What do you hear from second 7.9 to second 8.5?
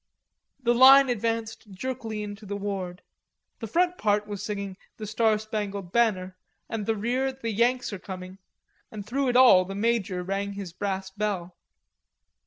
are Coming,"